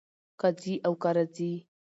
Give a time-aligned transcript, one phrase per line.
[0.39, 1.51] کۀ ځي او کۀ راځي